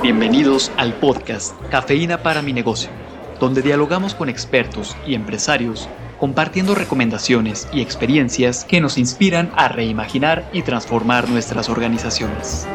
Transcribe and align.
Bienvenidos 0.00 0.72
al 0.78 0.94
podcast 0.94 1.54
Cafeína 1.70 2.22
para 2.22 2.42
mi 2.42 2.52
negocio, 2.52 2.90
donde 3.38 3.62
dialogamos 3.62 4.14
con 4.14 4.28
expertos 4.28 4.96
y 5.06 5.14
empresarios 5.14 5.88
compartiendo 6.18 6.74
recomendaciones 6.74 7.68
y 7.72 7.82
experiencias 7.82 8.64
que 8.64 8.80
nos 8.80 8.98
inspiran 8.98 9.52
a 9.54 9.68
reimaginar 9.68 10.48
y 10.52 10.62
transformar 10.62 11.28
nuestras 11.28 11.68
organizaciones. 11.68 12.66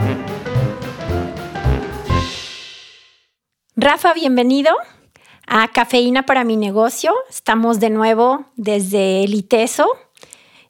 Rafa, 3.75 4.13
bienvenido 4.13 4.73
a 5.47 5.67
Cafeína 5.69 6.23
para 6.23 6.45
mi 6.45 6.55
negocio. 6.55 7.13
Estamos 7.29 7.79
de 7.79 7.89
nuevo 7.89 8.45
desde 8.55 9.23
el 9.23 9.33
ITESO 9.33 9.87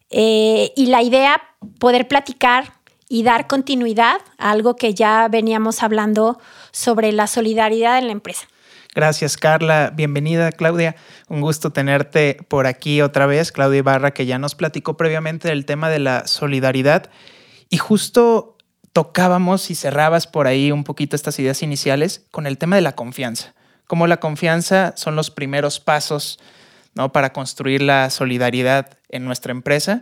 eh, 0.10 0.72
y 0.76 0.88
la 0.88 1.04
idea 1.04 1.42
poder 1.80 2.08
platicar 2.08 2.77
y 3.10 3.24
dar 3.24 3.48
continuidad 3.48 4.22
a 4.38 4.52
algo 4.52 4.76
que 4.76 4.94
ya 4.94 5.28
veníamos 5.30 5.84
hablando 5.84 6.40
sobre 6.72 7.12
la 7.12 7.28
solidaridad 7.28 7.98
en 7.98 8.08
la 8.08 8.12
empresa. 8.14 8.48
Gracias, 8.94 9.38
Carla. 9.38 9.92
Bienvenida, 9.94 10.52
Claudia. 10.52 10.96
Un 11.28 11.42
gusto 11.42 11.72
tenerte 11.72 12.40
por 12.48 12.66
aquí 12.66 13.02
otra 13.02 13.28
vez. 13.28 13.52
Claudia 13.52 13.80
Ibarra, 13.80 14.12
que 14.12 14.26
ya 14.26 14.40
nos 14.40 14.56
platicó 14.56 14.98
previamente 14.98 15.50
del 15.50 15.66
tema 15.66 15.90
de 15.90 16.00
la 16.00 16.26
solidaridad. 16.26 17.10
Y 17.70 17.78
justo 17.78 18.58
tocábamos 18.94 19.70
y 19.70 19.76
cerrabas 19.76 20.26
por 20.26 20.48
ahí 20.48 20.72
un 20.72 20.84
poquito 20.84 21.16
estas 21.16 21.38
ideas 21.38 21.62
iniciales 21.62 22.26
con 22.32 22.48
el 22.48 22.58
tema 22.58 22.76
de 22.76 22.82
la 22.82 22.96
confianza. 22.96 23.54
Cómo 23.86 24.08
la 24.08 24.18
confianza 24.18 24.94
son 24.98 25.16
los 25.16 25.30
primeros 25.30 25.80
pasos 25.80 26.40
¿no? 26.96 27.12
para 27.12 27.32
construir 27.32 27.84
la 27.84 28.10
solidaridad 28.10 28.98
en 29.10 29.26
nuestra 29.26 29.52
empresa 29.52 30.02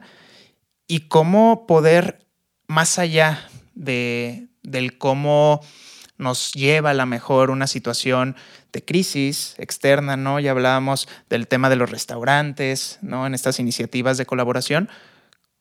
y 0.88 1.10
cómo 1.10 1.68
poder 1.68 2.25
más 2.68 3.00
allá 3.00 3.48
de, 3.74 4.48
del 4.64 4.98
cómo 4.98 5.62
nos 6.18 6.54
lleva 6.54 6.92
a 6.92 6.94
la 6.94 7.06
mejor 7.06 7.50
una 7.50 7.68
situación 7.68 8.36
de 8.72 8.84
crisis 8.84 9.56
externa, 9.58 10.18
¿no? 10.18 10.40
Ya 10.40 10.52
hablábamos 10.52 11.08
del 11.30 11.48
tema 11.48 11.70
de 11.70 11.76
los 11.76 11.92
restaurantes, 11.92 13.00
¿no? 13.02 13.28
En 13.28 13.34
estas 13.34 13.60
iniciativas 13.60 14.18
de 14.18 14.26
colaboración, 14.26 14.90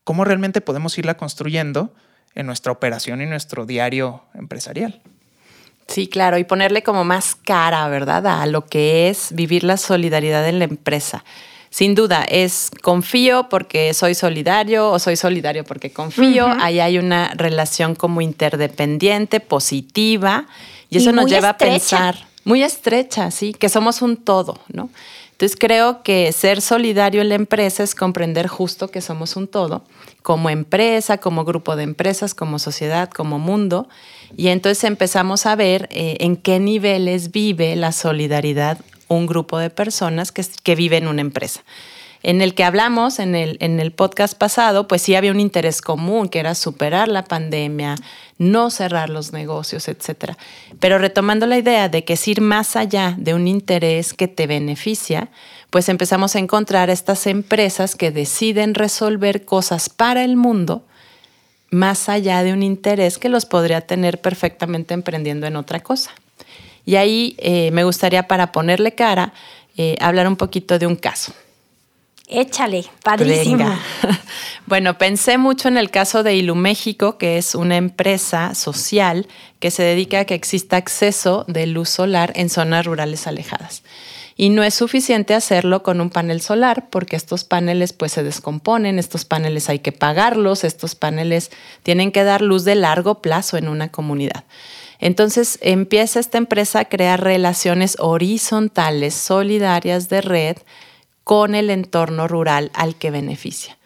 ¿cómo 0.04 0.24
realmente 0.24 0.60
podemos 0.60 0.96
irla 0.98 1.16
construyendo 1.16 1.94
en 2.34 2.46
nuestra 2.46 2.72
operación 2.72 3.20
y 3.20 3.26
nuestro 3.26 3.66
diario 3.66 4.24
empresarial? 4.34 5.02
Sí, 5.86 6.08
claro, 6.08 6.38
y 6.38 6.44
ponerle 6.44 6.82
como 6.82 7.04
más 7.04 7.34
cara, 7.34 7.86
¿verdad? 7.88 8.26
A 8.26 8.46
lo 8.46 8.64
que 8.64 9.08
es 9.10 9.34
vivir 9.34 9.64
la 9.64 9.76
solidaridad 9.76 10.48
en 10.48 10.58
la 10.58 10.64
empresa 10.64 11.24
sin 11.74 11.96
duda, 11.96 12.22
es 12.22 12.70
confío 12.82 13.48
porque 13.48 13.94
soy 13.94 14.14
solidario 14.14 14.92
o 14.92 15.00
soy 15.00 15.16
solidario 15.16 15.64
porque 15.64 15.90
confío. 15.90 16.46
Ahí 16.60 16.78
hay 16.78 16.98
una 16.98 17.34
relación 17.34 17.96
como 17.96 18.20
interdependiente, 18.20 19.40
positiva, 19.40 20.46
y 20.88 20.98
eso 20.98 21.10
nos 21.10 21.28
lleva 21.28 21.48
a 21.48 21.58
pensar, 21.58 22.28
muy 22.44 22.62
estrecha, 22.62 23.32
sí, 23.32 23.54
que 23.54 23.68
somos 23.68 24.02
un 24.02 24.18
todo, 24.18 24.60
¿no? 24.72 24.88
Entonces 25.32 25.58
creo 25.58 26.04
que 26.04 26.30
ser 26.30 26.60
solidario 26.60 27.20
en 27.22 27.28
la 27.28 27.34
empresa 27.34 27.82
es 27.82 27.96
comprender 27.96 28.46
justo 28.46 28.86
que 28.92 29.00
somos 29.00 29.34
un 29.34 29.48
todo, 29.48 29.82
como 30.22 30.50
empresa, 30.50 31.18
como 31.18 31.44
grupo 31.44 31.74
de 31.74 31.82
empresas, 31.82 32.34
como 32.34 32.60
sociedad, 32.60 33.10
como 33.10 33.40
mundo. 33.40 33.88
Y 34.36 34.46
entonces 34.46 34.84
empezamos 34.84 35.44
a 35.44 35.56
ver 35.56 35.88
eh, 35.90 36.18
en 36.20 36.36
qué 36.36 36.60
niveles 36.60 37.32
vive 37.32 37.74
la 37.74 37.90
solidaridad 37.90 38.78
un 39.08 39.26
grupo 39.26 39.58
de 39.58 39.70
personas 39.70 40.32
que, 40.32 40.74
vive 40.74 40.96
en 40.96 41.08
una 41.08 41.20
empresa. 41.20 41.64
En 42.22 42.40
el 42.40 42.54
que 42.54 42.64
hablamos 42.64 43.18
en 43.18 43.34
el, 43.34 43.58
en 43.60 43.80
el 43.80 43.92
podcast 43.92 44.36
pasado, 44.36 44.88
pues 44.88 45.02
sí 45.02 45.14
había 45.14 45.30
un 45.30 45.40
interés 45.40 45.82
común, 45.82 46.28
que 46.28 46.38
era 46.38 46.54
superar 46.54 47.08
la 47.08 47.24
pandemia, 47.24 47.96
no 48.38 48.70
cerrar 48.70 49.10
los 49.10 49.32
negocios, 49.32 49.88
etc. 49.88 50.32
Pero 50.80 50.98
retomando 50.98 51.46
la 51.46 51.58
idea 51.58 51.90
de 51.90 52.04
que 52.04 52.14
es 52.14 52.26
ir 52.26 52.40
más 52.40 52.76
allá 52.76 53.14
de 53.18 53.34
un 53.34 53.46
interés 53.46 54.14
que 54.14 54.26
te 54.26 54.46
beneficia, 54.46 55.28
pues 55.68 55.88
empezamos 55.88 56.34
a 56.34 56.38
encontrar 56.38 56.88
estas 56.88 57.26
empresas 57.26 57.94
que 57.94 58.10
deciden 58.10 58.74
resolver 58.74 59.44
cosas 59.44 59.90
para 59.90 60.24
el 60.24 60.36
mundo 60.36 60.84
más 61.74 62.08
allá 62.08 62.42
de 62.42 62.52
un 62.52 62.62
interés 62.62 63.18
que 63.18 63.28
los 63.28 63.44
podría 63.44 63.82
tener 63.82 64.20
perfectamente 64.20 64.94
emprendiendo 64.94 65.46
en 65.46 65.56
otra 65.56 65.80
cosa. 65.80 66.12
Y 66.86 66.96
ahí 66.96 67.34
eh, 67.38 67.70
me 67.70 67.84
gustaría, 67.84 68.28
para 68.28 68.52
ponerle 68.52 68.94
cara, 68.94 69.32
eh, 69.76 69.96
hablar 70.00 70.28
un 70.28 70.36
poquito 70.36 70.78
de 70.78 70.86
un 70.86 70.96
caso. 70.96 71.32
Échale, 72.26 72.86
padrísimo. 73.02 73.68
bueno, 74.66 74.96
pensé 74.96 75.36
mucho 75.36 75.68
en 75.68 75.76
el 75.76 75.90
caso 75.90 76.22
de 76.22 76.34
Iluméxico, 76.34 77.18
que 77.18 77.36
es 77.36 77.54
una 77.54 77.76
empresa 77.76 78.54
social 78.54 79.26
que 79.60 79.70
se 79.70 79.82
dedica 79.82 80.20
a 80.20 80.24
que 80.24 80.34
exista 80.34 80.76
acceso 80.76 81.44
de 81.48 81.66
luz 81.66 81.90
solar 81.90 82.32
en 82.34 82.48
zonas 82.48 82.86
rurales 82.86 83.26
alejadas. 83.26 83.82
Y 84.36 84.48
no 84.48 84.64
es 84.64 84.74
suficiente 84.74 85.34
hacerlo 85.34 85.82
con 85.82 86.00
un 86.00 86.10
panel 86.10 86.40
solar 86.40 86.88
porque 86.90 87.14
estos 87.14 87.44
paneles 87.44 87.92
pues 87.92 88.12
se 88.12 88.24
descomponen, 88.24 88.98
estos 88.98 89.24
paneles 89.24 89.68
hay 89.68 89.78
que 89.78 89.92
pagarlos, 89.92 90.64
estos 90.64 90.94
paneles 90.94 91.50
tienen 91.82 92.10
que 92.10 92.24
dar 92.24 92.40
luz 92.40 92.64
de 92.64 92.74
largo 92.74 93.20
plazo 93.20 93.58
en 93.58 93.68
una 93.68 93.90
comunidad. 93.90 94.44
Entonces 94.98 95.58
empieza 95.62 96.20
esta 96.20 96.38
empresa 96.38 96.80
a 96.80 96.84
crear 96.86 97.22
relaciones 97.22 97.96
horizontales, 97.98 99.14
solidarias 99.14 100.08
de 100.08 100.20
red 100.20 100.56
con 101.24 101.54
el 101.54 101.70
entorno 101.70 102.28
rural 102.28 102.70
al 102.74 102.96
que 102.96 103.10
beneficia. 103.10 103.78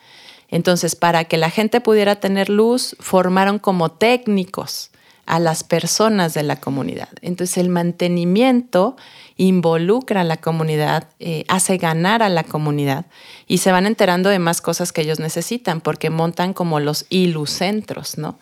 Entonces, 0.49 0.97
para 0.97 1.25
que 1.25 1.37
la 1.37 1.51
gente 1.51 1.81
pudiera 1.81 2.17
tener 2.17 2.49
luz, 2.49 2.97
formaron 3.01 3.59
como 3.59 3.91
técnicos 3.91 4.91
a 5.27 5.39
las 5.39 5.63
personas 5.63 6.33
de 6.33 6.43
la 6.43 6.57
comunidad. 6.57 7.11
Entonces, 7.21 7.59
el 7.59 7.69
mantenimiento 7.69 8.97
involucra 9.37 10.23
a 10.23 10.25
la 10.25 10.39
comunidad, 10.39 11.09
eh, 11.21 11.45
hace 11.49 11.77
ganar 11.77 12.23
a 12.23 12.31
la 12.31 12.45
comunidad 12.45 13.07
y 13.47 13.59
se 13.59 13.71
van 13.71 13.85
enterando 13.85 14.31
de 14.31 14.39
más 14.39 14.63
cosas 14.63 14.91
que 14.91 15.03
ellos 15.03 15.21
necesitan 15.21 15.83
porque 15.83 16.09
montan 16.09 16.55
como 16.55 16.81
los 16.81 17.05
ilucentros, 17.11 18.17
¿no? 18.17 18.39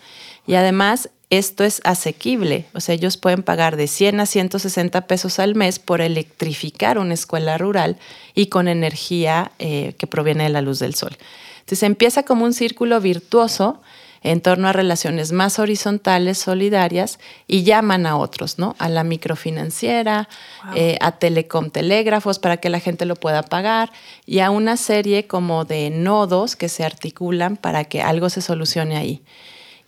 Y 0.46 0.54
además 0.54 1.10
esto 1.28 1.64
es 1.64 1.80
asequible, 1.84 2.66
o 2.72 2.80
sea, 2.80 2.94
ellos 2.94 3.16
pueden 3.16 3.42
pagar 3.42 3.76
de 3.76 3.88
100 3.88 4.20
a 4.20 4.26
160 4.26 5.06
pesos 5.08 5.40
al 5.40 5.56
mes 5.56 5.80
por 5.80 6.00
electrificar 6.00 6.98
una 6.98 7.14
escuela 7.14 7.58
rural 7.58 7.96
y 8.34 8.46
con 8.46 8.68
energía 8.68 9.50
eh, 9.58 9.94
que 9.98 10.06
proviene 10.06 10.44
de 10.44 10.50
la 10.50 10.62
luz 10.62 10.78
del 10.78 10.94
sol. 10.94 11.16
Entonces 11.60 11.82
empieza 11.82 12.22
como 12.22 12.44
un 12.44 12.52
círculo 12.52 13.00
virtuoso 13.00 13.80
en 14.22 14.40
torno 14.40 14.68
a 14.68 14.72
relaciones 14.72 15.32
más 15.32 15.58
horizontales, 15.58 16.38
solidarias, 16.38 17.18
y 17.46 17.62
llaman 17.62 18.06
a 18.06 18.16
otros, 18.16 18.58
¿no? 18.58 18.74
A 18.78 18.88
la 18.88 19.04
microfinanciera, 19.04 20.28
eh, 20.74 20.96
a 21.00 21.12
telecom 21.12 21.70
telégrafos 21.70 22.38
para 22.38 22.56
que 22.56 22.68
la 22.68 22.80
gente 22.80 23.04
lo 23.04 23.14
pueda 23.14 23.42
pagar, 23.42 23.92
y 24.24 24.40
a 24.40 24.50
una 24.50 24.76
serie 24.76 25.26
como 25.26 25.64
de 25.64 25.90
nodos 25.90 26.56
que 26.56 26.68
se 26.68 26.84
articulan 26.84 27.56
para 27.56 27.84
que 27.84 28.02
algo 28.02 28.28
se 28.28 28.42
solucione 28.42 28.96
ahí. 28.96 29.22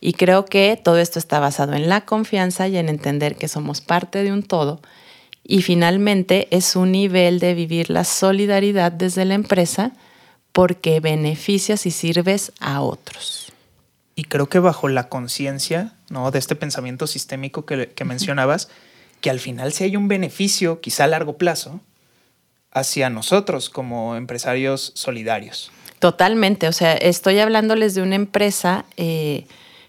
Y 0.01 0.13
creo 0.13 0.45
que 0.45 0.81
todo 0.83 0.99
esto 0.99 1.19
está 1.19 1.41
basado 1.41 1.75
en 1.75 1.89
la 1.89 2.03
confianza 2.03 2.69
y 2.69 2.77
en 2.77 2.89
entender 2.89 3.37
que 3.37 3.49
somos 3.49 3.81
parte 3.81 4.23
de 4.23 4.33
un 4.33 4.43
todo. 4.43 4.81
Y 5.45 5.63
finalmente 5.63 6.47
es 6.51 6.77
un 6.77 6.93
nivel 6.93 7.41
de 7.41 7.55
vivir 7.55 7.91
la 7.91 8.05
solidaridad 8.05 8.93
desde 8.93 9.25
la 9.25 9.35
empresa 9.35 9.93
porque 10.53 11.01
beneficias 11.01 11.87
y 11.87 11.91
sirves 11.91 12.53
a 12.61 12.81
otros. 12.81 13.53
Y 14.15 14.25
creo 14.25 14.49
que 14.49 14.59
bajo 14.59 14.89
la 14.89 15.09
conciencia 15.09 15.95
¿no? 16.11 16.31
de 16.31 16.39
este 16.39 16.57
pensamiento 16.57 17.07
sistémico 17.07 17.65
que, 17.65 17.89
que 17.89 18.05
mencionabas, 18.05 18.69
que 19.21 19.31
al 19.31 19.41
final 19.41 19.73
si 19.73 19.85
hay 19.85 19.97
un 19.97 20.09
beneficio, 20.09 20.81
quizá 20.81 21.05
a 21.05 21.09
largo 21.09 21.39
plazo, 21.39 21.81
hacia 22.73 23.11
nosotros 23.11 23.71
como 23.71 24.17
empresarios 24.17 24.93
solidarios. 24.95 25.71
Totalmente, 25.99 26.69
o 26.69 26.73
sea, 26.73 26.95
estoy 26.95 27.39
hablándoles 27.41 27.95
de 27.95 28.03
una 28.03 28.15
empresa 28.15 28.85
eh, 28.97 29.47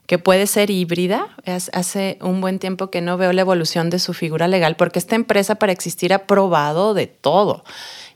que 0.10 0.18
puede 0.18 0.48
ser 0.48 0.72
híbrida. 0.72 1.28
Hace 1.46 2.18
un 2.22 2.42
buen 2.42 2.58
tiempo 2.58 2.90
que 2.90 3.00
no 3.00 3.16
veo 3.16 3.32
la 3.32 3.42
evolución 3.42 3.92
de 3.92 4.00
su 4.00 4.16
figura 4.16 4.48
legal, 4.48 4.76
porque 4.76 4.98
esta 4.98 5.16
empresa 5.16 5.54
para 5.54 5.72
existir 5.72 6.14
ha 6.14 6.26
probado 6.26 6.96
de 6.96 7.06
todo. 7.06 7.64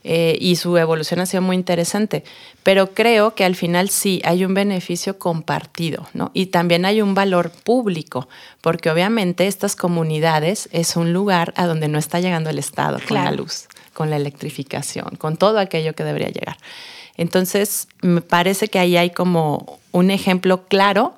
Eh, 0.02 0.36
y 0.40 0.56
su 0.56 0.76
evolución 0.76 1.20
ha 1.20 1.26
sido 1.26 1.40
muy 1.40 1.54
interesante. 1.54 2.24
Pero 2.64 2.94
creo 2.94 3.36
que 3.36 3.44
al 3.44 3.54
final 3.54 3.90
sí 3.90 4.20
hay 4.24 4.44
un 4.44 4.54
beneficio 4.54 5.20
compartido, 5.20 6.08
¿no? 6.14 6.32
Y 6.34 6.46
también 6.46 6.84
hay 6.84 7.00
un 7.00 7.14
valor 7.14 7.52
público, 7.52 8.28
porque 8.60 8.90
obviamente 8.90 9.46
estas 9.46 9.76
comunidades 9.76 10.68
es 10.72 10.96
un 10.96 11.12
lugar 11.12 11.54
a 11.56 11.66
donde 11.66 11.86
no 11.86 12.00
está 12.00 12.18
llegando 12.18 12.50
el 12.50 12.58
Estado 12.58 12.98
con 13.06 13.18
la 13.18 13.30
luz, 13.30 13.68
con 13.92 14.10
la 14.10 14.16
electrificación, 14.16 15.14
con 15.16 15.36
todo 15.36 15.60
aquello 15.60 15.94
que 15.94 16.02
debería 16.02 16.30
llegar. 16.30 16.56
Entonces, 17.16 17.86
me 18.02 18.20
parece 18.20 18.66
que 18.66 18.80
ahí 18.80 18.96
hay 18.96 19.10
como 19.10 19.78
un 19.92 20.10
ejemplo 20.10 20.64
claro 20.66 21.14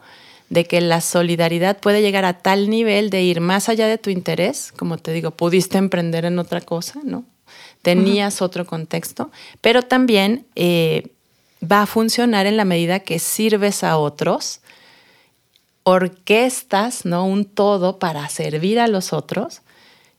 de 0.49 0.65
que 0.65 0.81
la 0.81 1.01
solidaridad 1.01 1.79
puede 1.79 2.03
llegar 2.03 2.25
a 2.25 2.39
tal 2.39 2.71
nivel 2.71 3.11
de 3.11 3.23
ir 3.23 3.41
más 3.41 3.69
allá 3.69 3.87
de 3.89 3.99
tu 3.99 4.11
interés, 4.11 4.73
como 4.77 4.99
te 4.99 5.13
digo, 5.13 5.33
pudiste 5.33 5.79
emprender 5.79 6.25
en 6.25 6.39
otra 6.39 6.61
cosa, 6.61 7.01
¿no? 7.03 7.25
Tenías 7.83 8.43
otro 8.43 8.67
contexto, 8.67 9.31
pero 9.61 9.83
también 9.83 10.47
eh, 10.57 11.11
va 11.63 11.83
a 11.83 11.87
funcionar 11.87 12.47
en 12.47 12.57
la 12.57 12.65
medida 12.65 13.01
que 13.01 13.19
sirves 13.19 13.85
a 13.85 13.97
otros 13.97 14.61
orquestas, 15.85 17.05
¿no? 17.05 17.25
Un 17.27 17.45
todo 17.45 17.99
para 17.99 18.29
servir 18.29 18.81
a 18.81 18.89
los 18.89 19.13
otros 19.13 19.63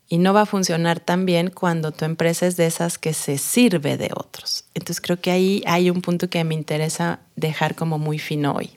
y 0.07 0.17
no 0.17 0.33
va 0.33 0.41
a 0.41 0.45
funcionar 0.45 1.01
tan 1.01 1.25
bien 1.25 1.49
cuando 1.49 1.91
tu 1.91 2.05
empresa 2.05 2.47
es 2.47 2.55
de 2.55 2.65
esas 2.65 2.97
que 2.97 3.13
se 3.13 3.37
sirve 3.37 3.97
de 3.97 4.09
otros. 4.15 4.63
Entonces 4.73 5.01
creo 5.01 5.19
que 5.19 5.31
ahí 5.31 5.63
hay 5.65 5.89
un 5.89 6.01
punto 6.01 6.29
que 6.29 6.43
me 6.45 6.55
interesa 6.55 7.19
dejar 7.35 7.75
como 7.75 7.99
muy 7.99 8.17
fino 8.17 8.53
hoy. 8.53 8.76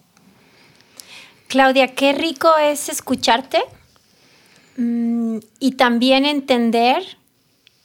Claudia, 1.51 1.89
qué 1.97 2.13
rico 2.13 2.57
es 2.59 2.89
escucharte 2.89 3.61
mm, 4.77 5.39
y 5.59 5.73
también 5.73 6.25
entender 6.25 7.03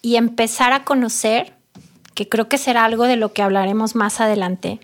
y 0.03 0.17
empezar 0.17 0.71
a 0.71 0.83
conocer, 0.83 1.53
que 2.13 2.29
creo 2.29 2.47
que 2.47 2.59
será 2.59 2.85
algo 2.85 3.05
de 3.05 3.15
lo 3.15 3.33
que 3.33 3.41
hablaremos 3.41 3.95
más 3.95 4.21
adelante, 4.21 4.79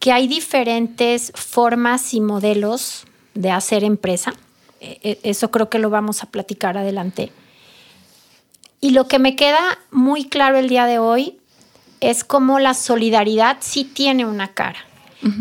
que 0.00 0.10
hay 0.10 0.26
diferentes 0.26 1.30
formas 1.36 2.12
y 2.12 2.20
modelos 2.20 3.04
de 3.34 3.52
hacer 3.52 3.84
empresa. 3.84 4.34
E, 4.80 4.98
e, 5.04 5.20
eso 5.22 5.52
creo 5.52 5.70
que 5.70 5.78
lo 5.78 5.88
vamos 5.88 6.24
a 6.24 6.26
platicar 6.26 6.76
adelante. 6.76 7.30
Y 8.80 8.90
lo 8.90 9.06
que 9.06 9.20
me 9.20 9.36
queda 9.36 9.78
muy 9.92 10.24
claro 10.24 10.58
el 10.58 10.68
día 10.68 10.86
de 10.86 10.98
hoy 10.98 11.38
es 12.00 12.24
cómo 12.24 12.58
la 12.58 12.74
solidaridad 12.74 13.58
sí 13.60 13.84
tiene 13.84 14.26
una 14.26 14.54
cara, 14.54 14.87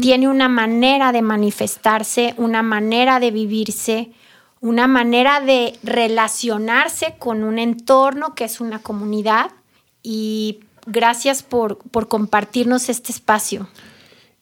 tiene 0.02 0.28
una 0.28 0.50
manera 0.50 1.12
de 1.12 1.22
manifestarse, 1.22 2.34
una 2.38 2.64
manera 2.64 3.20
de 3.20 3.32
vivirse, 3.32 4.12
una 4.60 4.88
manera 4.88 5.40
de 5.40 5.78
relacionarse 5.84 7.16
con 7.20 7.44
un 7.44 7.60
entorno 7.60 8.34
que 8.34 8.46
es 8.46 8.60
una 8.60 8.80
comunidad. 8.80 9.52
Y 10.02 10.62
gracias 10.86 11.44
por, 11.44 11.78
por 11.78 12.08
compartirnos 12.08 12.90
este 12.90 13.12
espacio. 13.12 13.68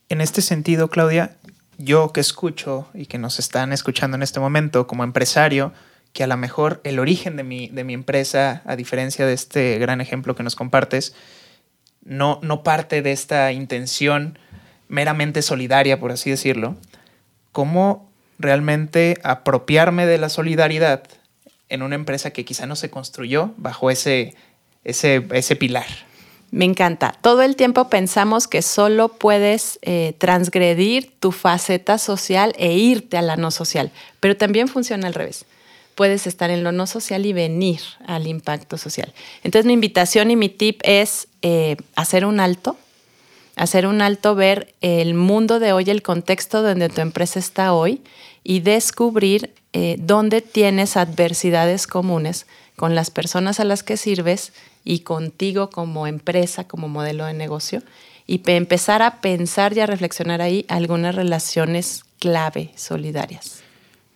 En 0.07 0.21
este 0.21 0.41
sentido, 0.41 0.89
Claudia, 0.89 1.37
yo 1.77 2.13
que 2.13 2.21
escucho 2.21 2.87
y 2.93 3.07
que 3.07 3.17
nos 3.17 3.39
están 3.39 3.73
escuchando 3.73 4.15
en 4.15 4.23
este 4.23 4.39
momento 4.39 4.87
como 4.87 5.03
empresario, 5.03 5.73
que 6.13 6.23
a 6.23 6.27
lo 6.27 6.37
mejor 6.37 6.79
el 6.83 6.99
origen 6.99 7.35
de 7.35 7.43
mi, 7.43 7.67
de 7.67 7.83
mi 7.83 7.93
empresa, 7.93 8.61
a 8.65 8.75
diferencia 8.75 9.25
de 9.25 9.33
este 9.33 9.77
gran 9.79 9.99
ejemplo 9.99 10.35
que 10.35 10.43
nos 10.43 10.55
compartes, 10.55 11.13
no, 12.05 12.39
no 12.41 12.63
parte 12.63 13.01
de 13.01 13.11
esta 13.11 13.51
intención 13.51 14.39
meramente 14.87 15.41
solidaria, 15.41 15.99
por 15.99 16.11
así 16.11 16.29
decirlo, 16.29 16.75
cómo 17.51 18.09
realmente 18.37 19.17
apropiarme 19.23 20.05
de 20.05 20.17
la 20.17 20.29
solidaridad 20.29 21.03
en 21.69 21.81
una 21.81 21.95
empresa 21.95 22.31
que 22.31 22.45
quizá 22.45 22.65
no 22.65 22.75
se 22.75 22.89
construyó 22.89 23.53
bajo 23.57 23.89
ese, 23.89 24.35
ese, 24.83 25.25
ese 25.31 25.55
pilar. 25.55 25.87
Me 26.51 26.65
encanta. 26.65 27.17
Todo 27.21 27.41
el 27.41 27.55
tiempo 27.55 27.89
pensamos 27.89 28.47
que 28.47 28.61
solo 28.61 29.09
puedes 29.09 29.79
eh, 29.81 30.13
transgredir 30.17 31.11
tu 31.19 31.31
faceta 31.31 31.97
social 31.97 32.53
e 32.57 32.73
irte 32.73 33.17
a 33.17 33.21
la 33.21 33.35
no 33.35 33.51
social, 33.51 33.91
pero 34.19 34.37
también 34.37 34.67
funciona 34.67 35.07
al 35.07 35.13
revés. 35.13 35.45
Puedes 35.95 36.27
estar 36.27 36.49
en 36.51 36.63
lo 36.63 36.71
no 36.71 36.87
social 36.87 37.25
y 37.25 37.33
venir 37.33 37.79
al 38.05 38.27
impacto 38.27 38.77
social. 38.77 39.13
Entonces 39.43 39.65
mi 39.65 39.73
invitación 39.73 40.29
y 40.29 40.35
mi 40.35 40.49
tip 40.49 40.81
es 40.83 41.27
eh, 41.41 41.77
hacer 41.95 42.25
un 42.25 42.39
alto, 42.39 42.77
hacer 43.55 43.87
un 43.87 44.01
alto, 44.01 44.35
ver 44.35 44.73
el 44.81 45.13
mundo 45.13 45.59
de 45.59 45.73
hoy, 45.73 45.89
el 45.89 46.01
contexto 46.01 46.61
donde 46.61 46.89
tu 46.89 47.01
empresa 47.01 47.39
está 47.39 47.73
hoy 47.73 48.01
y 48.43 48.59
descubrir 48.59 49.53
eh, 49.73 49.97
dónde 49.99 50.41
tienes 50.41 50.97
adversidades 50.97 51.87
comunes 51.87 52.45
con 52.75 52.95
las 52.95 53.11
personas 53.11 53.59
a 53.59 53.65
las 53.65 53.83
que 53.83 53.97
sirves 53.97 54.53
y 54.83 54.99
contigo 54.99 55.69
como 55.69 56.07
empresa, 56.07 56.67
como 56.67 56.87
modelo 56.87 57.25
de 57.25 57.33
negocio, 57.33 57.81
y 58.27 58.41
empezar 58.45 59.01
a 59.01 59.21
pensar 59.21 59.75
y 59.75 59.79
a 59.79 59.85
reflexionar 59.85 60.41
ahí 60.41 60.65
algunas 60.67 61.15
relaciones 61.15 62.03
clave 62.19 62.71
solidarias. 62.75 63.61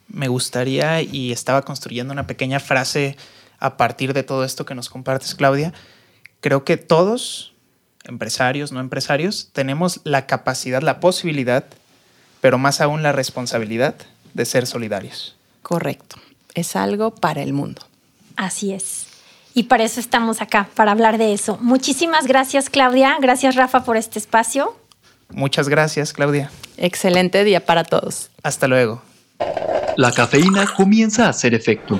Me 0.08 0.28
gustaría, 0.28 1.02
y 1.02 1.32
estaba 1.32 1.64
construyendo 1.64 2.12
una 2.12 2.28
pequeña 2.28 2.60
frase 2.60 3.16
a 3.60 3.78
partir 3.78 4.14
de 4.14 4.24
todo 4.24 4.44
esto 4.44 4.66
que 4.66 4.76
nos 4.76 4.90
compartes, 4.90 5.36
Claudia, 5.36 5.74
creo 6.40 6.64
que 6.64 6.78
todos, 6.78 7.54
empresarios, 8.04 8.72
no 8.72 8.80
empresarios, 8.80 9.50
tenemos 9.54 10.02
la 10.04 10.26
capacidad, 10.26 10.82
la 10.82 11.00
posibilidad, 11.00 11.66
pero 12.42 12.58
más 12.58 12.82
aún 12.82 13.04
la 13.04 13.12
responsabilidad 13.12 13.96
de 14.34 14.46
ser 14.46 14.68
solidarios. 14.68 15.36
Correcto. 15.62 16.18
Es 16.54 16.76
algo 16.76 17.14
para 17.14 17.42
el 17.42 17.54
mundo. 17.54 17.82
Así 18.36 18.74
es. 18.74 19.08
Y 19.54 19.64
para 19.64 19.84
eso 19.84 20.00
estamos 20.00 20.42
acá, 20.42 20.70
para 20.76 20.92
hablar 20.92 21.18
de 21.18 21.34
eso. 21.34 21.58
Muchísimas 21.62 22.28
gracias, 22.28 22.70
Claudia. 22.70 23.18
Gracias, 23.20 23.56
Rafa, 23.56 23.84
por 23.84 23.98
este 23.98 24.20
espacio. 24.20 24.76
Muchas 25.30 25.70
gracias, 25.70 26.14
Claudia. 26.14 26.52
Excelente 26.78 27.44
día 27.44 27.66
para 27.66 27.84
todos. 27.84 28.30
Hasta 28.42 28.68
luego. 28.68 29.02
La 29.98 30.12
cafeína 30.12 30.74
comienza 30.76 31.26
a 31.26 31.30
hacer 31.30 31.54
efecto. 31.54 32.00